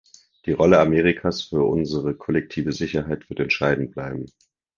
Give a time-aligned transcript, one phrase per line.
[0.47, 4.25] Die Rolle Amerikas für unsere kollektive Sicherheit wird entscheidend bleiben.